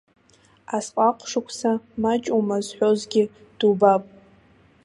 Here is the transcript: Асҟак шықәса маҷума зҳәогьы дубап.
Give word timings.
Асҟак 0.75 1.17
шықәса 1.29 1.71
маҷума 2.01 2.57
зҳәогьы 2.65 3.23
дубап. 3.57 4.03